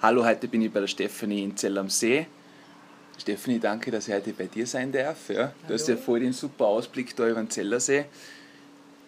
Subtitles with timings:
[0.00, 2.28] Hallo, heute bin ich bei der Stefanie in Zell am See.
[3.18, 5.28] Stefanie, danke, dass ich heute bei dir sein darf.
[5.28, 5.52] Ja.
[5.66, 8.04] Du hast ja voll den super Ausblick da über den Zellersee.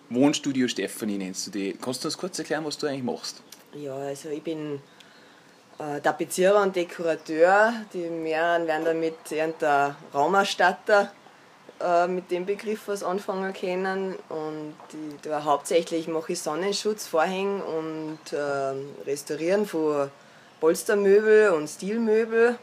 [0.09, 1.79] Wohnstudio Stefanie nennst du die.
[1.81, 3.41] Kannst du uns kurz erklären, was du eigentlich machst?
[3.73, 4.81] Ja, also ich bin
[5.79, 7.73] äh, Tapezierer und Dekorateur.
[7.93, 11.13] Die mehreren werden damit irgendein Raumerstatter
[11.81, 14.17] äh, mit dem Begriff was anfangen können.
[14.29, 20.11] Und die, da hauptsächlich mache ich Sonnenschutz, Vorhängen und äh, Restaurieren von
[20.61, 22.59] Polstermöbel und Stilmöbel.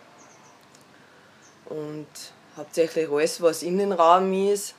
[1.66, 2.08] Und
[2.56, 4.76] hauptsächlich alles, was Innenraum ist.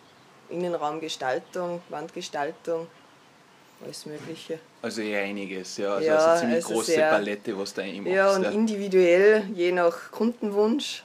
[0.51, 2.87] Innenraumgestaltung, Wandgestaltung,
[3.84, 4.59] alles Mögliche.
[4.80, 5.95] Also eher einiges, ja.
[5.96, 8.15] Also, Ja, also ziemlich also große sehr- Palette, was eigentlich machst.
[8.15, 11.05] Ja, und individuell, je nach Kundenwunsch,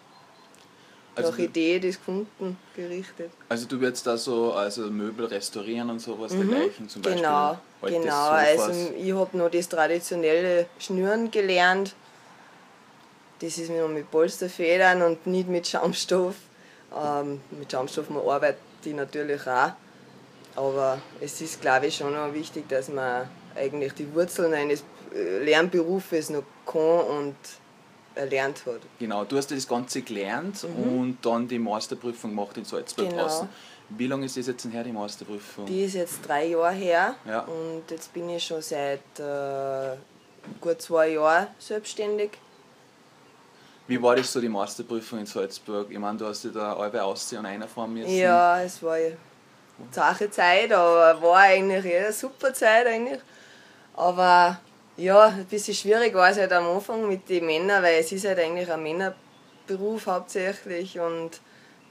[1.16, 3.32] also, nach du, Idee des Kunden gerichtet.
[3.50, 7.22] also du würdest da so also Möbel restaurieren und sowas dergleichen zum Beispiel.
[7.22, 8.30] Genau, altes genau.
[8.30, 11.96] Also ich habe noch das traditionelle Schnüren gelernt.
[13.44, 16.36] Das ist noch mit Polsterfedern und nicht mit Schaumstoff.
[16.96, 19.72] Ähm, mit Schaumstoff man arbeitet die natürlich auch.
[20.56, 24.84] Aber es ist, glaube ich, schon noch wichtig, dass man eigentlich die Wurzeln eines
[25.14, 26.82] äh, Lernberufes noch kann
[27.18, 27.36] und
[28.16, 28.80] erlernt hat.
[29.00, 33.10] Genau, du hast ja das Ganze gelernt und dann die Masterprüfung gemacht in Salzburg Mhm.
[33.12, 33.24] Genau.
[33.24, 33.50] draußen.
[33.90, 35.66] Wie lange ist das jetzt her, die Masterprüfung?
[35.66, 37.42] Die ist jetzt drei Jahre her Ja.
[37.42, 39.98] und jetzt bin ich schon seit äh,
[40.62, 42.30] gut zwei Jahren selbstständig.
[43.88, 45.88] Wie war das so, die Masterprüfung in Salzburg?
[45.90, 48.16] Ich meine, du hast ja da alle aussehen und einer fahren müssen.
[48.16, 49.18] Ja, es war eine
[49.92, 53.20] zache Zeit, aber war eigentlich eine super Zeit eigentlich.
[53.96, 54.60] Aber
[54.96, 58.26] ja, ein bisschen schwierig war es halt am Anfang mit den Männern, weil es ist
[58.26, 61.32] halt eigentlich ein Männerberuf hauptsächlich und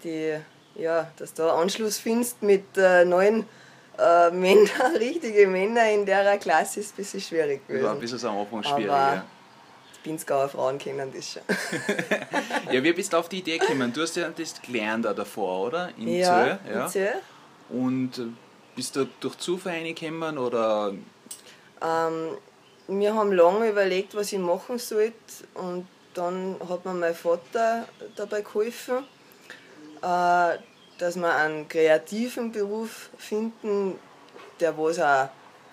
[0.03, 0.37] die,
[0.77, 3.47] ja, dass du da Anschluss findest mit äh, neuen
[3.98, 8.13] äh, Männern, richtige Männer in der Klasse ist ein bisschen schwierig Das war ein gewesen.
[8.17, 8.91] bisschen am Anfang schwierig.
[8.91, 9.25] Aber Ja.
[10.03, 11.42] Pinzgauer Frauen kennen das schon.
[12.72, 13.92] ja, wie bist du auf die Idee gekommen?
[13.92, 15.91] Du hast ja das gelernt auch davor, oder?
[15.97, 16.84] In ja, Zöll, ja.
[16.84, 17.14] in Zöll.
[17.68, 18.27] Und äh,
[18.74, 20.95] bist du durch Zufall reingekommen oder
[21.83, 22.36] Ähm,
[22.89, 25.14] wir haben lange überlegt, was ich machen sollte
[25.55, 27.86] und dann hat mir mein Vater
[28.17, 29.05] dabei geholfen,
[30.02, 30.58] äh,
[30.98, 33.98] dass wir einen kreativen Beruf finden,
[34.61, 35.29] der was auch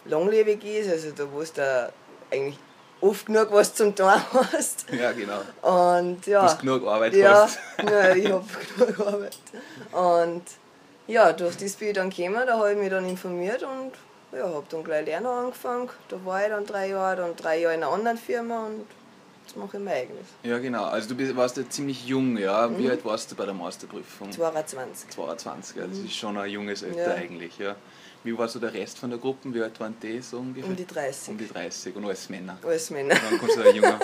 [0.05, 1.93] langlebig ist, also da wo du
[2.31, 2.57] eigentlich
[3.01, 4.11] oft genug was zum tun
[4.51, 4.85] hast.
[4.91, 5.41] ja genau.
[5.61, 7.59] Und ja, Du hast genug Arbeit ja, hast.
[7.89, 8.45] ja, ich habe
[8.77, 9.37] genug Arbeit.
[9.91, 10.43] Und
[11.07, 13.91] ja, durch das bin ich dann gekommen, da habe ich mich dann informiert und
[14.37, 15.89] ja, habe dann gleich lernen angefangen.
[16.09, 18.85] Da war ich dann drei Jahre, dann drei Jahre in einer anderen Firma und
[19.49, 20.25] jetzt mache ich mein eigenes.
[20.43, 20.85] Ja genau.
[20.85, 22.67] Also du bist, warst ja ziemlich jung, ja.
[22.67, 22.77] Mhm.
[22.77, 24.31] Wie alt warst du bei der Masterprüfung?
[24.31, 25.09] 22.
[25.09, 25.87] 22, ja.
[25.87, 26.99] das ist schon ein junges Alter Mhm.
[27.09, 27.15] Ja.
[27.15, 27.75] eigentlich, ja.
[28.23, 29.53] Wie war so der Rest von der Gruppe?
[29.53, 30.69] Wie alt waren die so ungefähr?
[30.69, 31.29] Um die 30.
[31.29, 32.57] Um die 30 und alles Männer.
[32.63, 33.15] Alles Männer.
[33.15, 33.99] Dann kommst du ein junger,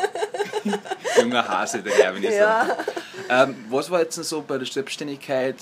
[1.21, 2.65] junger Hase daher, wenn ich Ja.
[2.65, 3.51] sage.
[3.51, 5.55] Ähm, was war jetzt so bei der Selbstständigkeit,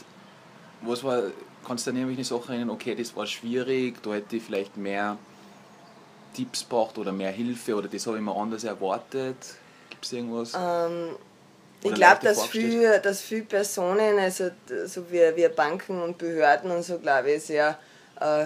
[0.81, 1.23] was war,
[1.65, 4.77] kannst du dir an irgendwelche Sachen erinnern, okay, das war schwierig, da hätte ich vielleicht
[4.77, 5.17] mehr
[6.35, 9.35] Tipps braucht oder mehr Hilfe oder das habe ich mir anders erwartet?
[10.03, 10.53] Es irgendwas?
[10.57, 11.15] Ähm,
[11.83, 14.51] ich glaube, dass viele, dass viele Personen, also
[14.85, 17.77] so wie, wie Banken und Behörden und so, glaube ich, sehr
[18.19, 18.45] äh,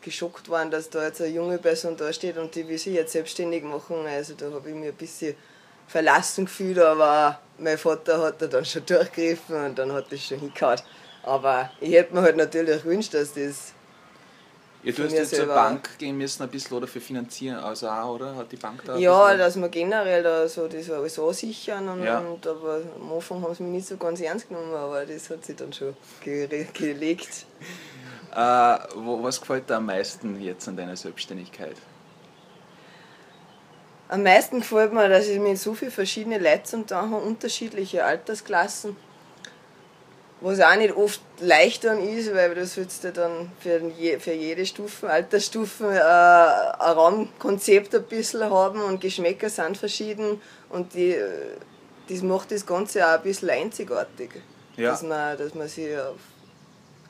[0.00, 3.12] geschockt waren, dass da jetzt eine junge Person da steht und die will sich jetzt
[3.12, 4.04] selbstständig machen.
[4.06, 5.36] Also da habe ich mich ein bisschen
[5.86, 10.40] verlassen gefühlt, aber mein Vater hat da dann schon durchgegriffen und dann hat das schon
[10.40, 10.80] hingehauen.
[11.22, 13.72] Aber ich hätte mir halt natürlich gewünscht, dass das
[14.84, 18.34] du mir jetzt zur Bank gehen müssen, ein bisschen oder für finanzieren, also auch, oder?
[18.34, 22.18] Hat die Bank da Ja, dass wir generell da so das alles ansichern und, Ja.
[22.18, 25.44] und aber am Anfang haben sie mich nicht so ganz ernst genommen, aber das hat
[25.44, 27.46] sich dann schon ge gelegt.
[28.34, 31.76] Äh, was gefällt dir am meisten jetzt an deiner Selbstständigkeit?
[34.08, 38.04] Am meisten gefällt mir, dass ich mit so vielen verschiedenen Leuten zum tun habe, unterschiedliche
[38.04, 38.96] Altersklassen.
[40.42, 43.80] Was auch nicht oft leicht dann ist, weil du sollst ja dann für,
[44.18, 50.94] für jede Stufe, Altersstufe äh, ein Raumkonzept ein bisschen haben und Geschmäcker sind verschieden und
[50.94, 51.16] die,
[52.08, 54.30] das macht das Ganze auch ein bisschen einzigartig.
[54.76, 54.90] Ja.
[54.90, 56.16] Dass, man, dass man sich auf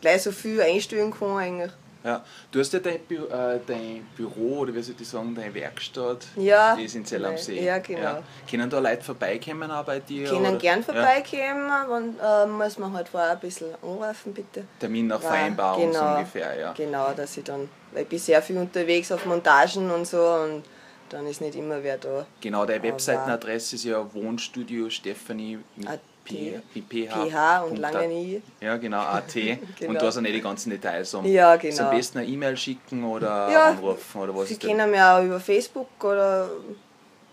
[0.02, 1.72] gleich so viel einstellen kann eigentlich.
[2.04, 5.54] Ja, du hast ja dein, Bü äh, dein Büro oder wie soll ich sagen, deine
[5.54, 7.64] Werkstatt, Ja, die ist in Zell am See.
[7.64, 8.22] ja, genau.
[8.50, 10.28] Können da Leute vorbeikommen auch bei dir?
[10.28, 10.56] Können oder?
[10.58, 14.64] gern Ja, vorbeikommen, wenn, äh, muss man halt vorher ein bisschen anrufen, bitte.
[14.80, 16.16] Termin nach Ja, Vereinbarung so genau.
[16.16, 16.72] ungefähr, ja.
[16.72, 20.64] Genau, dass ich dann, weil ich bin sehr viel unterwegs auf Montagen und so und
[21.08, 22.26] dann ist nicht immer wer da.
[22.40, 26.00] Genau, deine Webseitenadresse ist ja Wohnstudio Stephanie mit, AT.
[26.24, 27.12] P, mit PH.
[27.28, 28.42] PH und lange nie.
[28.60, 29.34] Ja, genau, AT.
[29.34, 29.90] Genau.
[29.90, 31.24] Und da sind nicht die ganzen Details um.
[31.26, 31.90] Ja, Ist genau.
[31.90, 35.40] am besten eine E-Mail schicken oder Ja, anrufen oder was Sie kennen mich auch über
[35.40, 36.48] Facebook oder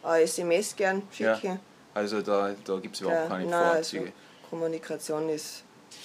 [0.03, 1.35] eine SMS gern Ja.
[1.35, 1.59] schicken.
[1.93, 4.01] Also da, da gibt es überhaupt Ja, keine nein, Vorzüge.
[4.03, 4.13] also
[4.49, 5.63] Kommunikation ist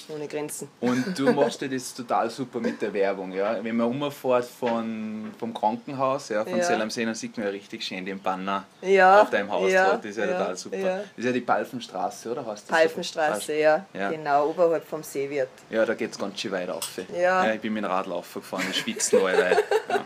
[0.09, 0.69] ohne Grenzen.
[0.81, 3.63] Und du machst ja das total super mit der Werbung, ja.
[3.63, 6.65] Wenn man umfährt von, vom Krankenhaus, ja, von Ja.
[6.65, 9.71] Zell am See, dann sieht man ja richtig schön den Banner Ja, auf deinem Haus
[9.71, 9.97] ja.
[9.97, 10.77] Das ist ja, total super.
[10.77, 12.47] Das ist ja die Palfenstraße, oder?
[12.47, 12.75] Heißt das so?
[12.75, 13.87] Palfenstraße, ja.
[13.93, 14.11] Ja.
[14.11, 15.49] Genau, oberhalb vom Seewirt.
[15.71, 16.89] Ja, da geht es ganz schön weit rauf.
[17.17, 17.53] Ja.
[17.53, 19.51] ich bin mit dem Radlauf gefahren, ich schwitze noch alle.
[19.51, 19.59] Ja.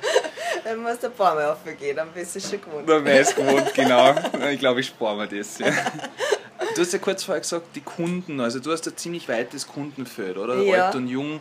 [0.64, 2.88] Dann musst du ein paar Mal raufgehen, dann bist du schon gewohnt.
[2.88, 4.14] Da weiß gewohnt, genau.
[4.50, 5.58] Ich glaube, ich spare mir das.
[6.78, 6.82] Ja.
[6.82, 10.36] Du hast ja kurz vorher gesagt, die Kunden, also du hast ein ziemlich weites Kundenfeld,
[10.38, 10.56] oder?
[10.62, 10.86] Ja.
[10.86, 11.40] Alt und jung.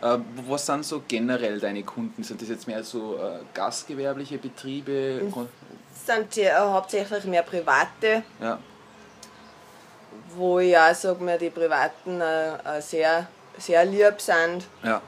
[0.00, 0.18] Äh,
[0.48, 2.22] Was sind so generell deine Kunden?
[2.22, 5.20] Sind das jetzt mehr so äh, gastgewerbliche Betriebe?
[5.24, 8.58] Das sind die, äh, hauptsächlich mehr private, Ja,
[10.36, 13.26] wo ich auch sage, mir die Privaten äh, äh, sehr,
[13.58, 14.64] sehr lieb sind.
[14.84, 15.02] ja,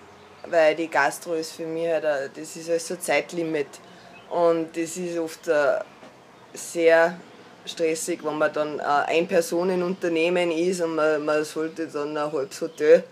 [0.48, 3.68] weil die Gastro ist für mich halt, ein- das ist halt so ein Zeitlimit
[4.30, 5.78] und das ist oft äh,
[6.54, 7.16] sehr
[7.64, 13.04] stressig, wenn man dann ein Ein-Personen-Unternehmen ist und man, man sollte dann ein halbes Hotel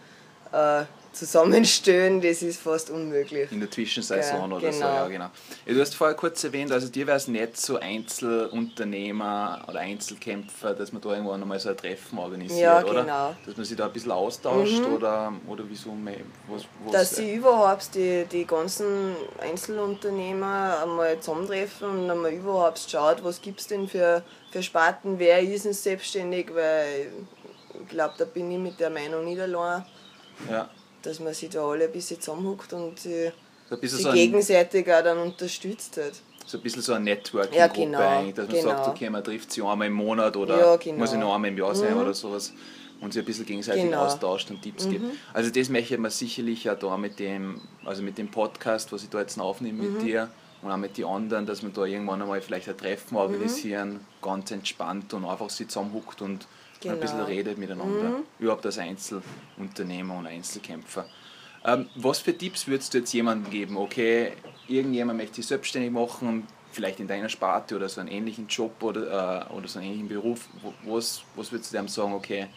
[0.52, 3.50] äh, zusammenstellen, das ist fast unmöglich.
[3.52, 4.78] in der Zwischensaison Ja, oder so.
[4.80, 4.94] genau.
[4.94, 5.30] Ja, genau.
[5.66, 10.92] Du hast vorher kurz erwähnt, also dir wäre es nicht so Einzelunternehmer oder Einzelkämpfer, dass
[10.92, 13.02] man da irgendwann einmal so ein Treffen organisiert, Ja, oder?
[13.02, 13.30] genau.
[13.30, 13.36] Mhm.
[13.46, 15.90] Dass man sich da ein bisschen austauscht oder, oder wieso,
[16.48, 23.22] was, was Dass sie überhaupt die, die ganzen Einzelunternehmer einmal zusammentreffen und einmal überhaupt schaut,
[23.24, 27.10] was gibt es denn für, für Sparten, wer ist denn selbstständig, weil
[27.82, 29.84] ich glaube, da bin ich mit der Meinung nicht allein.
[30.50, 30.68] ja,
[31.02, 33.32] dass man sich da alle ein bisschen zusammenhuckt und ein
[33.80, 36.12] bisschen sie so ein, gegenseitig auch dann unterstützt hat.
[36.46, 38.68] so ein bisschen so eine Networking-Gruppe Ja, genau, eigentlich, dass man genau.
[38.70, 40.98] sagt, okay, man trifft sich einmal im Monat oder Ja, genau.
[40.98, 42.52] muss ich noch einmal im Jahr sein oder sowas
[43.00, 44.04] und sich ein bisschen gegenseitig Genau.
[44.04, 45.04] austauscht und Tipps gibt.
[45.34, 49.10] Also das möchte man sicherlich auch da mit dem, also mit dem Podcast, was ich
[49.10, 49.92] da jetzt aufnehme Mhm.
[49.92, 50.30] mit dir
[50.62, 53.20] und auch mit den anderen, dass wir da irgendwann einmal vielleicht ein Treffen Mhm.
[53.20, 56.46] organisieren, ganz entspannt und einfach sich zusammenhuckt und
[56.84, 57.28] ein bisschen Genau.
[57.28, 58.22] redet miteinander.
[58.38, 61.06] Überhaupt als Einzelunternehmer und Einzelkämpfer.
[61.64, 63.76] Ähm, was für Tipps würdest du jetzt jemandem geben?
[63.76, 64.32] Okay,
[64.68, 69.48] irgendjemand möchte sich selbstständig machen, vielleicht in deiner Sparte oder so einen ähnlichen Job oder,
[69.50, 70.48] äh, oder so einen ähnlichen Beruf.
[70.84, 72.48] Was, was würdest du dem sagen, okay,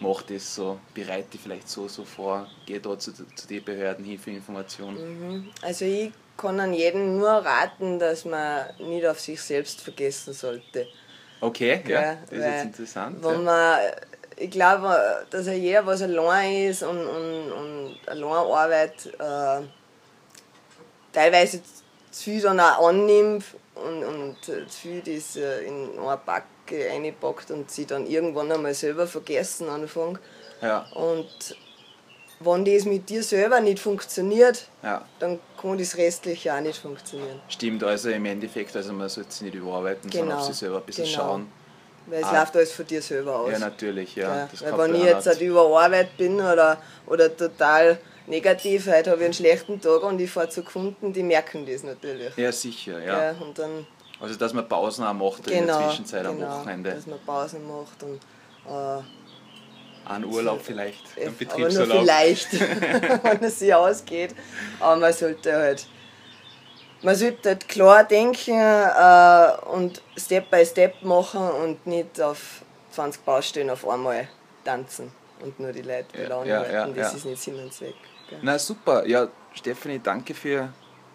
[0.00, 4.04] mach das so, bereite dich vielleicht so, so vor, geh da zu, zu den Behörden
[4.04, 5.52] hin für Informationen.
[5.60, 10.88] Also ich kann an jeden nur raten, dass man nicht auf sich selbst vergessen sollte.
[11.40, 12.18] Okay, ja, Gell?
[12.28, 13.24] das ist jetzt interessant.
[13.24, 13.38] Wenn Ja.
[13.38, 13.78] man,
[14.36, 19.62] ich glaube, dass ja jeder, was allein ist und, und, und allein arbeitet, äh,
[21.12, 21.62] teilweise
[22.10, 23.44] zu viel dann auch annimmt
[23.74, 28.74] und, und zu viel das äh, in eine Backe einpackt und sie dann irgendwann einmal
[28.74, 30.20] selber vergessen anfängt.
[30.60, 31.56] Ja, Und
[32.40, 37.40] wenn das mit dir selber nicht funktioniert, ja, dann kann das Restliche auch nicht funktionieren.
[37.48, 37.84] stimmt.
[37.84, 40.82] Also im Endeffekt, also man sollte sich nicht überarbeiten, sondern auf Genau, sich selber ein
[40.84, 41.16] bisschen genau.
[41.16, 41.52] schauen.
[42.06, 42.40] Weil es Ah.
[42.40, 43.52] läuft alles von dir selber aus.
[43.52, 44.48] Ja, natürlich, ja.
[44.60, 49.24] Ja, weil wenn ich jetzt halt überarbeitet bin oder, oder total negativ, heute habe ich
[49.26, 52.34] einen schlechten Tag und ich fahre zu Kunden, die merken das natürlich.
[52.36, 53.32] Ja, sicher, ja.
[53.32, 53.86] Ja, und dann,
[54.18, 56.90] Also, dass man Pausen auch macht in genau, der Zwischenzeit genau, am Wochenende.
[56.94, 58.16] dass man Pausen macht und
[58.66, 59.02] äh,
[60.10, 61.98] Einen Urlaub vielleicht, einen aber nur Betriebsurlaub.
[62.00, 62.52] vielleicht,
[63.24, 64.34] wenn es sich ausgeht.
[64.80, 65.86] Aber man sollte halt,
[67.02, 73.24] man sollte halt klar denken äh, und Step by Step machen und nicht auf 20
[73.24, 74.28] Baustellen auf einmal
[74.64, 76.72] tanzen und nur die Leute Ja, belaunen ja, halten.
[76.74, 77.16] ja, das ja.
[77.18, 77.94] ist nicht Sinn und Zweck.
[78.28, 78.38] gell.
[78.42, 80.72] Na super, ja, Stephanie, danke für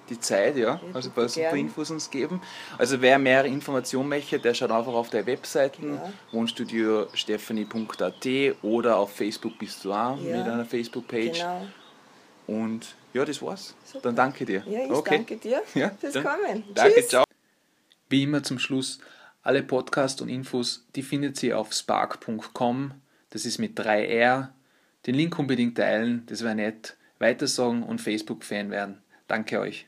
[0.09, 0.79] die Zeit, ja.
[0.93, 1.53] Also ein paar super.
[1.55, 2.41] Infos uns geben.
[2.77, 6.11] Also wer mehr Informationen möchte, der schaut einfach auf der Webseiten Ja.
[6.31, 8.27] wohnstudio-stephanie.at
[8.63, 10.37] oder auf Facebook bist du auch Ja.
[10.37, 11.39] mit einer Facebook-Page.
[11.39, 11.65] Genau.
[12.47, 13.75] Und ja, das war's.
[13.85, 14.01] Super.
[14.03, 14.63] Dann danke dir.
[14.67, 15.15] Ja, ich okay.
[15.17, 16.63] danke dir Ja, fürs dann- Kommen.
[16.73, 17.07] Danke, Tschüss.
[17.09, 17.23] ciao.
[18.09, 18.99] Wie immer zum Schluss,
[19.41, 22.91] alle Podcasts und Infos, die findet ihr auf spark.com.
[23.31, 24.49] Das ist mit 3R.
[25.07, 26.97] Den Link unbedingt teilen, das wäre nett.
[27.19, 29.01] Weitersagen und Facebook-Fan werden.
[29.27, 29.87] Danke euch.